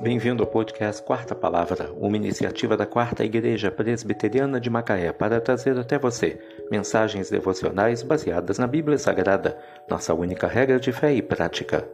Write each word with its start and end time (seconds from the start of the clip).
Bem-vindo 0.00 0.42
ao 0.42 0.50
podcast 0.50 1.00
Quarta 1.04 1.36
Palavra, 1.36 1.92
uma 1.96 2.16
iniciativa 2.16 2.76
da 2.76 2.84
Quarta 2.84 3.24
Igreja 3.24 3.70
Presbiteriana 3.70 4.60
de 4.60 4.68
Macaé 4.68 5.12
para 5.12 5.40
trazer 5.40 5.78
até 5.78 5.96
você 5.98 6.36
mensagens 6.68 7.30
devocionais 7.30 8.02
baseadas 8.02 8.58
na 8.58 8.66
Bíblia 8.66 8.98
Sagrada, 8.98 9.56
nossa 9.88 10.12
única 10.12 10.48
regra 10.48 10.80
de 10.80 10.90
fé 10.90 11.14
e 11.14 11.22
prática. 11.22 11.88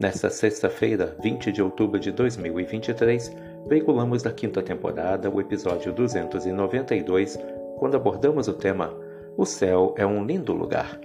Nesta 0.00 0.28
sexta-feira, 0.28 1.16
20 1.22 1.52
de 1.52 1.62
outubro 1.62 2.00
de 2.00 2.10
2023, 2.10 3.32
veiculamos 3.68 4.24
da 4.24 4.32
quinta 4.32 4.60
temporada 4.60 5.30
o 5.30 5.40
episódio 5.40 5.92
292, 5.92 7.38
quando 7.78 7.96
abordamos 7.96 8.48
o 8.48 8.54
tema 8.54 8.92
O 9.36 9.46
céu 9.46 9.94
é 9.96 10.04
um 10.04 10.24
lindo 10.24 10.52
lugar. 10.52 10.98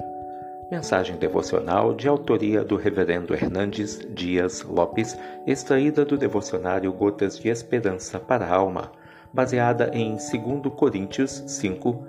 Mensagem 0.70 1.18
devocional 1.18 1.96
de 1.96 2.08
autoria 2.08 2.64
do 2.64 2.76
Reverendo 2.76 3.34
Hernandes 3.34 4.06
Dias 4.14 4.62
Lopes, 4.62 5.18
extraída 5.48 6.06
do 6.06 6.16
devocionário 6.16 6.94
Gotas 6.94 7.40
de 7.40 7.50
Esperança 7.50 8.20
para 8.20 8.46
a 8.46 8.54
Alma, 8.54 8.92
baseada 9.34 9.90
em 9.96 10.12
2 10.12 10.72
Coríntios 10.76 11.44
5, 11.48 12.06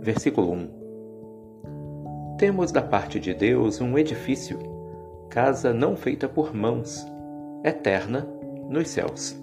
versículo 0.00 0.50
1. 0.50 2.36
Temos 2.36 2.72
da 2.72 2.82
parte 2.82 3.20
de 3.20 3.32
Deus 3.32 3.80
um 3.80 3.96
edifício, 3.96 4.58
casa 5.30 5.72
não 5.72 5.94
feita 5.94 6.28
por 6.28 6.52
mãos, 6.52 7.06
eterna 7.62 8.26
nos 8.68 8.88
céus. 8.88 9.40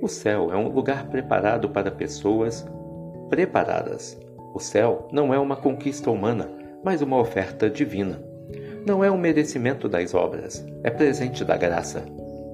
O 0.00 0.08
céu 0.08 0.50
é 0.50 0.56
um 0.56 0.68
lugar 0.68 1.08
preparado 1.08 1.68
para 1.68 1.90
pessoas 1.90 2.66
preparadas. 3.28 4.18
O 4.54 4.58
céu 4.58 5.06
não 5.12 5.34
é 5.34 5.38
uma 5.38 5.56
conquista 5.56 6.10
humana 6.10 6.61
mas 6.84 7.02
uma 7.02 7.18
oferta 7.18 7.70
divina. 7.70 8.22
Não 8.86 9.04
é 9.04 9.10
um 9.10 9.18
merecimento 9.18 9.88
das 9.88 10.14
obras, 10.14 10.66
é 10.82 10.90
presente 10.90 11.44
da 11.44 11.56
graça. 11.56 12.04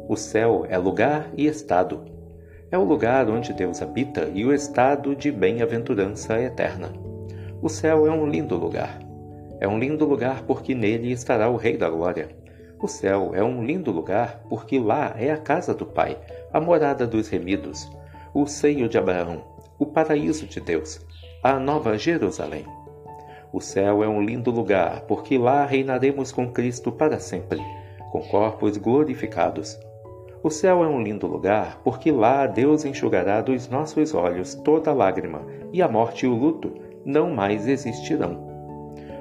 O 0.09 0.17
céu 0.17 0.67
é 0.69 0.77
lugar 0.77 1.31
e 1.37 1.47
estado. 1.47 2.05
É 2.71 2.77
o 2.77 2.85
lugar 2.85 3.29
onde 3.31 3.53
Deus 3.53 3.81
habita 3.81 4.31
e 4.35 4.45
o 4.45 4.53
estado 4.53 5.17
de 5.17 5.33
bem-aventurança 5.33 6.39
eterna. 6.41 6.93
O 7.63 7.69
céu 7.69 8.07
é 8.07 8.11
um 8.11 8.27
lindo 8.27 8.57
lugar. 8.57 8.99
É 9.61 9.67
um 9.67 9.79
lindo 9.79 10.05
lugar 10.05 10.43
porque 10.43 10.75
nele 10.75 11.11
estará 11.11 11.49
o 11.49 11.57
Rei 11.57 11.77
da 11.77 11.89
Glória. 11.89 12.29
O 12.81 12.87
céu 12.87 13.33
é 13.35 13.43
um 13.43 13.65
lindo 13.65 13.91
lugar 13.91 14.43
porque 14.49 14.79
lá 14.79 15.15
é 15.19 15.33
a 15.33 15.39
casa 15.39 15.75
do 15.75 15.85
Pai, 15.85 16.17
a 16.53 16.61
morada 16.61 17.07
dos 17.07 17.29
remidos, 17.29 17.91
o 18.33 18.47
seio 18.47 18.89
de 18.89 18.97
Abraão, 18.97 19.43
o 19.79 19.87
paraíso 19.87 20.47
de 20.47 20.61
Deus, 20.61 21.01
a 21.43 21.59
nova 21.59 21.99
Jerusalém. 21.99 22.65
O 23.51 23.61
céu 23.61 24.05
é 24.05 24.09
um 24.09 24.21
lindo 24.23 24.51
lugar, 24.51 25.03
porque 25.03 25.39
lá 25.39 25.65
reinaremos 25.65 26.31
com 26.31 26.51
Cristo 26.51 26.93
para 26.93 27.19
sempre, 27.19 27.63
com 28.13 28.21
corpos 28.21 28.77
glorificados. 28.77 29.79
O 30.43 30.51
céu 30.51 30.85
é 30.85 30.87
um 30.87 31.03
lindo 31.03 31.27
lugar, 31.27 31.81
porque 31.83 32.13
lá 32.13 32.47
Deus 32.47 32.85
enxugará 32.85 33.41
dos 33.41 33.69
nossos 33.69 34.15
olhos 34.15 34.55
toda 34.55 34.93
lágrima, 34.93 35.43
e 35.73 35.81
a 35.81 35.89
morte 35.89 36.27
e 36.27 36.29
o 36.29 36.35
luto 36.35 36.75
não 37.05 37.31
mais 37.31 37.67
existirão. 37.67 38.47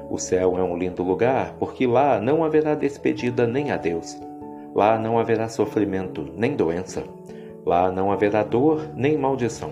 O 0.09 0.17
céu 0.17 0.57
é 0.57 0.63
um 0.63 0.77
lindo 0.77 1.03
lugar, 1.03 1.55
porque 1.57 1.87
lá 1.87 2.19
não 2.19 2.43
haverá 2.43 2.75
despedida 2.75 3.47
nem 3.47 3.71
adeus. 3.71 4.17
Lá 4.75 4.99
não 4.99 5.17
haverá 5.17 5.49
sofrimento 5.49 6.27
nem 6.35 6.55
doença. 6.55 7.03
Lá 7.65 7.91
não 7.91 8.11
haverá 8.11 8.43
dor 8.43 8.89
nem 8.95 9.17
maldição. 9.17 9.71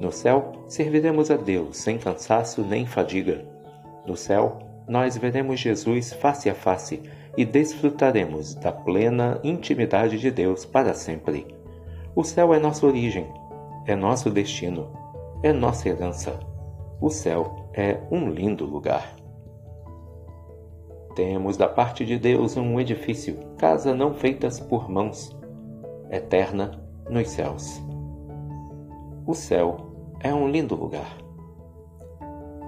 No 0.00 0.10
céu 0.10 0.52
serviremos 0.66 1.30
a 1.30 1.36
Deus 1.36 1.76
sem 1.76 1.98
cansaço 1.98 2.62
nem 2.62 2.84
fadiga. 2.84 3.53
No 4.06 4.16
céu, 4.16 4.58
nós 4.86 5.16
veremos 5.16 5.60
Jesus 5.60 6.12
face 6.12 6.50
a 6.50 6.54
face 6.54 7.02
e 7.36 7.44
desfrutaremos 7.44 8.54
da 8.54 8.70
plena 8.70 9.40
intimidade 9.42 10.18
de 10.18 10.30
Deus 10.30 10.64
para 10.64 10.94
sempre. 10.94 11.46
O 12.14 12.22
céu 12.22 12.52
é 12.52 12.58
nossa 12.58 12.86
origem, 12.86 13.26
é 13.86 13.96
nosso 13.96 14.30
destino, 14.30 14.92
é 15.42 15.52
nossa 15.52 15.88
herança. 15.88 16.38
O 17.00 17.10
céu 17.10 17.68
é 17.72 17.98
um 18.10 18.28
lindo 18.28 18.64
lugar. 18.64 19.16
Temos 21.14 21.56
da 21.56 21.68
parte 21.68 22.04
de 22.04 22.18
Deus 22.18 22.56
um 22.56 22.78
edifício, 22.78 23.38
casa 23.56 23.94
não 23.94 24.14
feitas 24.14 24.60
por 24.60 24.88
mãos, 24.88 25.36
eterna 26.10 26.80
nos 27.08 27.28
céus. 27.30 27.80
O 29.26 29.34
céu 29.34 29.76
é 30.20 30.32
um 30.34 30.48
lindo 30.48 30.74
lugar. 30.74 31.23